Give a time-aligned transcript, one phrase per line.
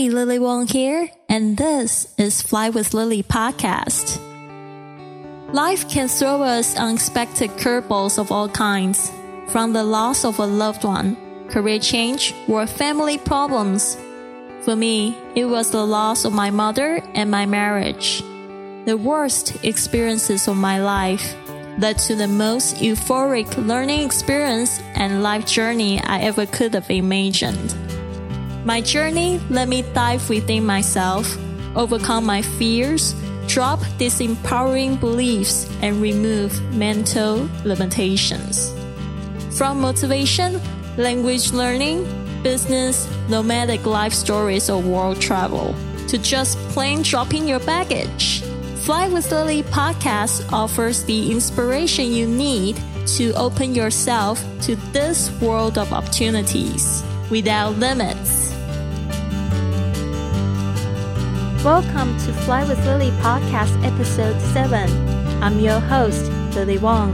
[0.00, 4.16] Hey, Lily Wong here, and this is Fly with Lily podcast.
[5.52, 9.12] Life can throw us unexpected curveballs of all kinds,
[9.48, 11.18] from the loss of a loved one,
[11.50, 13.98] career change, or family problems.
[14.62, 18.22] For me, it was the loss of my mother and my marriage.
[18.86, 21.36] The worst experiences of my life
[21.78, 27.89] led to the most euphoric learning experience and life journey I ever could have imagined.
[28.64, 31.38] My journey let me dive within myself,
[31.74, 33.14] overcome my fears,
[33.46, 38.74] drop disempowering beliefs, and remove mental limitations.
[39.56, 40.60] From motivation,
[40.98, 42.04] language learning,
[42.42, 45.74] business, nomadic life stories, or world travel,
[46.08, 48.42] to just plain dropping your baggage.
[48.84, 55.78] Fly with Lily podcast offers the inspiration you need to open yourself to this world
[55.78, 58.49] of opportunities without limits.
[61.64, 65.42] Welcome to Fly with Lily podcast episode 7.
[65.42, 67.12] I'm your host, Lily Wong.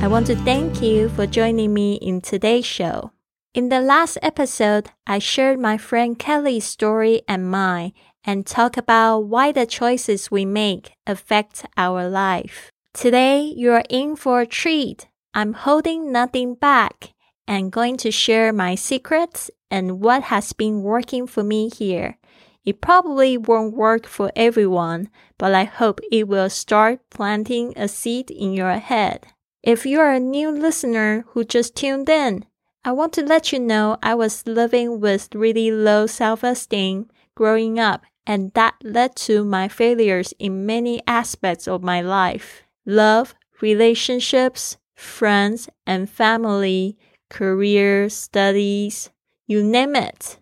[0.00, 3.10] I want to thank you for joining me in today's show.
[3.54, 9.24] In the last episode, I shared my friend Kelly's story and mine and talk about
[9.24, 12.70] why the choices we make affect our life.
[12.94, 15.08] Today, you're in for a treat.
[15.34, 17.14] I'm holding nothing back
[17.48, 22.16] and going to share my secrets and what has been working for me here.
[22.64, 28.30] It probably won't work for everyone, but I hope it will start planting a seed
[28.30, 29.26] in your head.
[29.62, 32.44] If you're a new listener who just tuned in,
[32.84, 37.78] I want to let you know I was living with really low self esteem growing
[37.78, 44.76] up, and that led to my failures in many aspects of my life love, relationships,
[44.94, 46.96] friends and family,
[47.28, 49.10] career, studies,
[49.46, 50.38] you name it.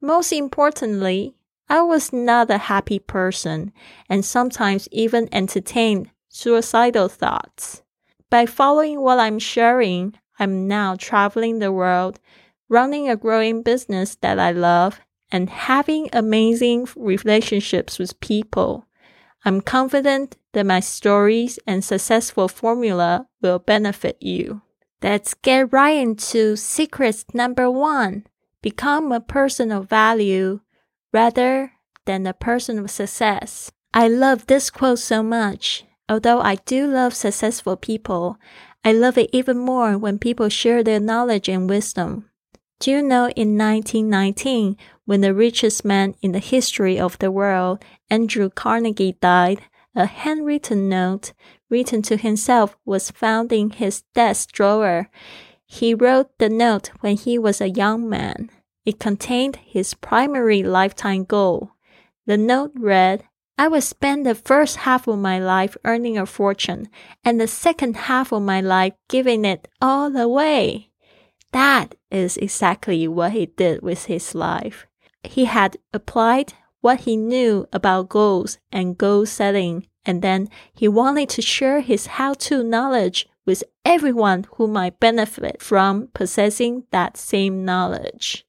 [0.00, 1.34] Most importantly,
[1.68, 3.72] I was not a happy person
[4.08, 7.82] and sometimes even entertained suicidal thoughts.
[8.30, 12.18] By following what I'm sharing, I'm now traveling the world,
[12.68, 15.00] running a growing business that I love,
[15.30, 18.86] and having amazing relationships with people.
[19.44, 24.62] I'm confident that my stories and successful formula will benefit you.
[25.02, 28.26] Let's get right into secrets number one.
[28.62, 30.60] Become a person of value
[31.14, 31.72] rather
[32.04, 33.70] than a person of success.
[33.94, 35.84] I love this quote so much.
[36.08, 38.36] Although I do love successful people,
[38.84, 42.28] I love it even more when people share their knowledge and wisdom.
[42.80, 44.76] Do you know in 1919,
[45.06, 49.62] when the richest man in the history of the world, Andrew Carnegie, died,
[49.94, 51.32] a handwritten note
[51.70, 55.08] written to himself was found in his desk drawer.
[55.66, 58.50] He wrote the note when he was a young man.
[58.84, 61.72] It contained his primary lifetime goal.
[62.26, 63.24] The note read,
[63.56, 66.88] I will spend the first half of my life earning a fortune
[67.24, 70.90] and the second half of my life giving it all away.
[71.52, 74.86] That is exactly what he did with his life.
[75.22, 81.28] He had applied what he knew about goals and goal setting, and then he wanted
[81.30, 87.64] to share his how to knowledge with everyone who might benefit from possessing that same
[87.64, 88.43] knowledge.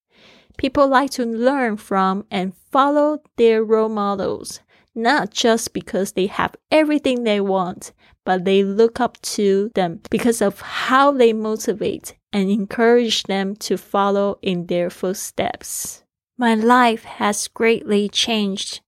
[0.57, 4.61] People like to learn from and follow their role models,
[4.93, 7.91] not just because they have everything they want,
[8.23, 13.77] but they look up to them because of how they motivate and encourage them to
[13.77, 16.03] follow in their footsteps.
[16.37, 18.81] My life has greatly changed.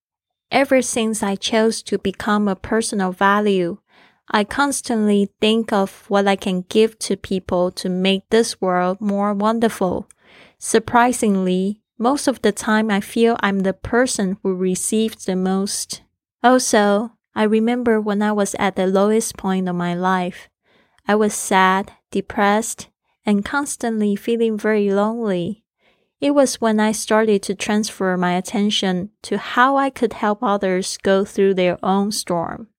[0.51, 3.77] Ever since I chose to become a person of value,
[4.29, 9.33] I constantly think of what I can give to people to make this world more
[9.33, 10.09] wonderful.
[10.59, 16.01] Surprisingly, most of the time I feel I'm the person who receives the most.
[16.43, 20.49] Also, I remember when I was at the lowest point of my life.
[21.07, 22.89] I was sad, depressed,
[23.25, 25.63] and constantly feeling very lonely.
[26.19, 30.97] It was when I started to transfer my attention to how I could help others
[30.97, 32.69] go through their own storm.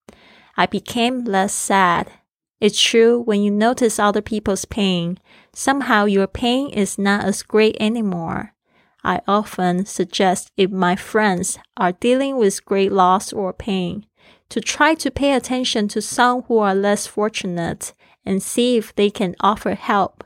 [0.57, 2.11] I became less sad
[2.61, 5.19] it's true when you notice other people's pain,
[5.53, 8.55] somehow your pain is not as great anymore.
[9.05, 14.07] I often suggest if my friends are dealing with great loss or pain,
[14.49, 17.95] to try to pay attention to some who are less fortunate
[18.25, 20.25] and see if they can offer help.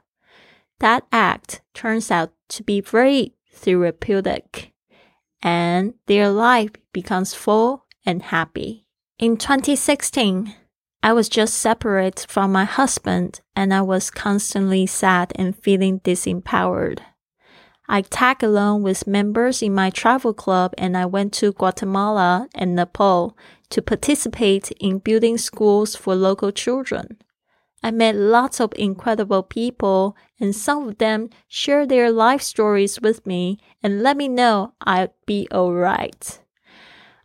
[0.81, 4.73] That act turns out to be very therapeutic,
[5.43, 8.87] and their life becomes full and happy.
[9.19, 10.55] In 2016,
[11.05, 17.01] I was just separate from my husband and I was constantly sad and feeling disempowered.
[17.89, 22.77] I tag along with members in my travel club and I went to Guatemala and
[22.77, 23.37] Nepal
[23.71, 27.19] to participate in building schools for local children.
[27.83, 33.27] I met lots of incredible people and some of them shared their life stories with
[33.27, 36.39] me and let me know I'd be alright.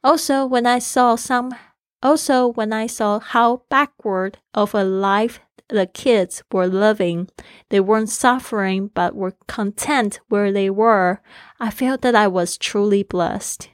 [0.03, 1.53] Also, when I saw some
[2.07, 7.27] also, when I saw how backward of a life the kids were living,
[7.69, 11.21] they weren't suffering but were content where they were,
[11.59, 13.69] I felt that I was truly blessed.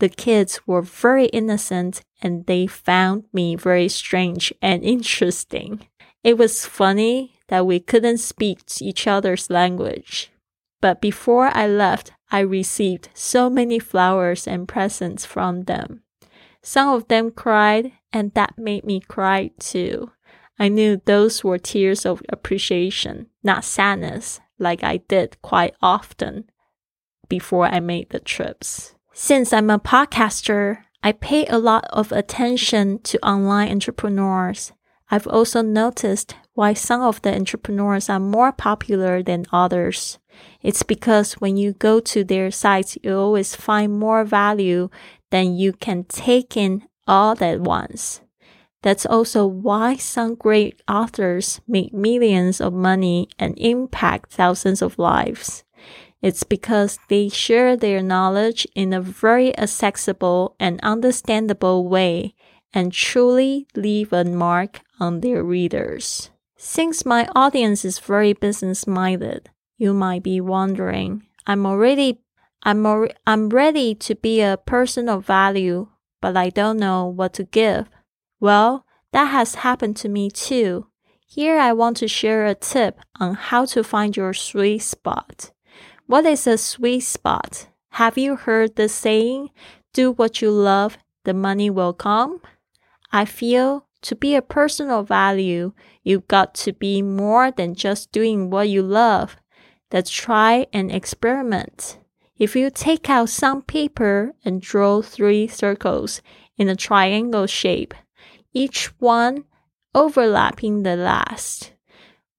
[0.00, 5.86] The kids were very innocent and they found me very strange and interesting.
[6.24, 10.32] It was funny that we couldn't speak each other's language.
[10.80, 16.02] But before I left, I received so many flowers and presents from them.
[16.62, 20.10] Some of them cried, and that made me cry too.
[20.58, 26.50] I knew those were tears of appreciation, not sadness, like I did quite often
[27.28, 28.94] before I made the trips.
[29.12, 34.72] Since I'm a podcaster, I pay a lot of attention to online entrepreneurs.
[35.10, 40.18] I've also noticed why some of the entrepreneurs are more popular than others.
[40.60, 44.90] It's because when you go to their sites, you always find more value
[45.30, 48.20] than you can take in all at once.
[48.82, 55.64] That's also why some great authors make millions of money and impact thousands of lives.
[56.22, 62.34] It's because they share their knowledge in a very accessible and understandable way
[62.72, 66.30] and truly leave a mark on their readers.
[66.56, 72.20] Since my audience is very business minded, you might be wondering, I'm already
[72.62, 75.88] I'm, I'm ready to be a person of value,
[76.20, 77.88] but I don't know what to give.
[78.40, 80.86] Well, that has happened to me too.
[81.26, 85.52] Here I want to share a tip on how to find your sweet spot.
[86.06, 87.68] What is a sweet spot?
[87.90, 89.50] Have you heard the saying,
[89.92, 92.40] do what you love, the money will come?
[93.12, 95.72] I feel to be a person of value,
[96.02, 99.36] you've got to be more than just doing what you love.
[99.92, 101.97] Let's try and experiment.
[102.38, 106.22] If you take out some paper and draw three circles
[106.56, 107.94] in a triangle shape,
[108.52, 109.44] each one
[109.94, 111.72] overlapping the last.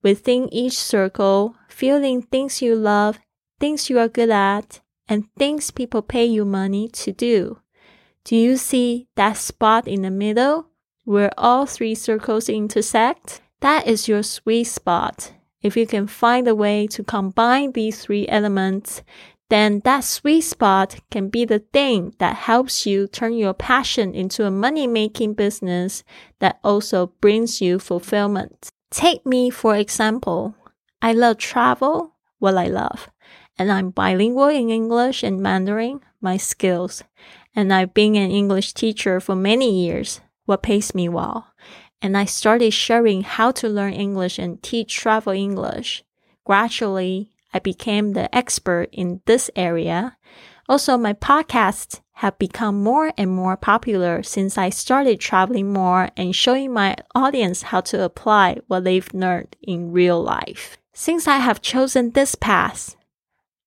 [0.01, 3.19] Within each circle, filling things you love,
[3.59, 4.79] things you are good at,
[5.09, 7.59] and things people pay you money to do.
[8.23, 10.67] Do you see that spot in the middle
[11.03, 13.41] where all three circles intersect?
[13.59, 15.33] That is your sweet spot.
[15.61, 19.03] If you can find a way to combine these three elements,
[19.49, 24.45] then that sweet spot can be the thing that helps you turn your passion into
[24.45, 26.03] a money making business
[26.39, 28.69] that also brings you fulfillment.
[28.91, 30.55] Take me, for example.
[31.01, 33.09] I love travel, what I love,
[33.57, 37.03] and I'm bilingual in English and Mandarin, my skills.
[37.55, 41.53] And I've been an English teacher for many years, what pays me well.
[42.01, 46.03] And I started sharing how to learn English and teach travel English.
[46.45, 50.17] Gradually, I became the expert in this area.
[50.67, 56.35] Also, my podcasts have become more and more popular since I started traveling more and
[56.35, 60.77] showing my audience how to apply what they've learned in real life.
[60.93, 62.97] Since I have chosen this path,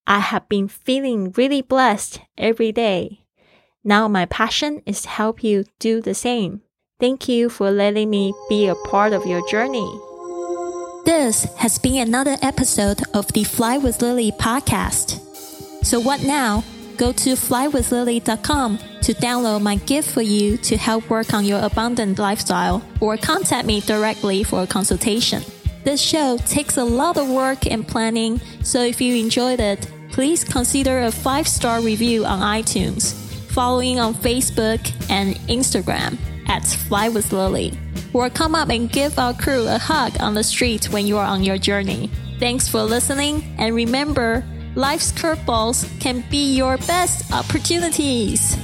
[0.07, 3.25] I have been feeling really blessed every day.
[3.83, 6.61] Now my passion is to help you do the same.
[7.01, 10.12] Thank you for letting me be a part of your journey.
[11.05, 15.19] This has been another episode of the Fly with Lily podcast.
[15.85, 16.63] So what now?
[16.97, 22.21] Go to flywithlily.com to download my gift for you to help work on your abundant
[22.21, 25.43] lifestyle or contact me directly for a consultation.
[25.83, 30.45] This show takes a lot of work and planning, so if you enjoyed it, please
[30.45, 33.15] consider a five star review on iTunes,
[33.51, 34.81] following on Facebook
[35.11, 37.79] and Instagram at Fly with Lily
[38.13, 41.27] or come up and give our crew a hug on the street when you are
[41.27, 42.11] on your journey.
[42.39, 44.45] Thanks for listening, and remember,
[44.75, 48.57] life's curveballs can be your best opportunities.